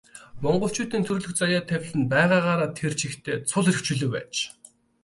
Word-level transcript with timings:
Монголчуудын 0.43 1.03
төрөлх 1.07 1.31
заяа 1.41 1.63
тавилан 1.69 1.99
нь 2.01 2.09
байгаагаараа 2.13 2.69
тэр 2.79 2.91
чигтээ 2.99 3.37
цул 3.49 3.65
эрх 3.71 3.81
чөлөө 3.87 4.09
байж. 4.15 4.33